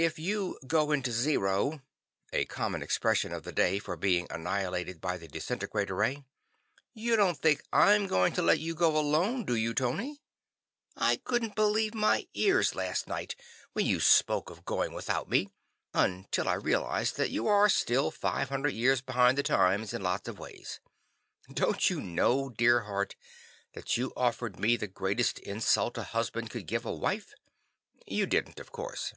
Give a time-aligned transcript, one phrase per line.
[0.00, 1.82] "If you 'go into zero'
[2.32, 6.22] (a common expression of the day for being annihilated by the disintegrator ray),
[6.94, 10.20] you don't think I'm going to let you go alone, do you, Tony?
[10.96, 13.34] I couldn't believe my ears last night
[13.72, 15.48] when you spoke of going without me,
[15.92, 20.28] until I realized that you are still five hundred years behind the times in lots
[20.28, 20.78] of ways.
[21.52, 23.16] Don't you know, dear heart,
[23.72, 27.34] that you offered me the greatest insult a husband could give a wife?
[28.06, 29.12] You didn't, of course."